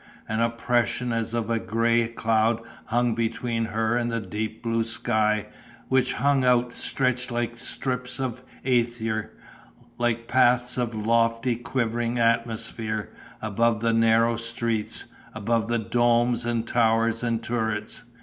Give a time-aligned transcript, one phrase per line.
[0.27, 5.45] An oppression as of a grey cloud hung between her and the deep blue sky,
[5.89, 9.29] which hung out stretched like strips of æther,
[9.99, 13.11] like paths of lofty, quivering atmosphere,
[13.43, 18.05] above the narrow streets, above the domes and towers and turrets.